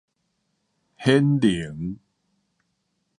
[0.97, 1.97] 顯靈